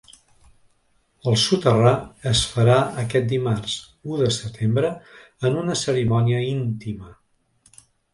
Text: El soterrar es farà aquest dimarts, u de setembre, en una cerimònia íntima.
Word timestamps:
El 1.31 1.35
soterrar 1.41 1.91
es 2.31 2.39
farà 2.53 2.77
aquest 3.01 3.27
dimarts, 3.33 3.75
u 4.13 4.17
de 4.21 4.31
setembre, 4.39 4.89
en 5.51 5.59
una 5.65 5.77
cerimònia 5.83 6.41
íntima. 6.55 7.13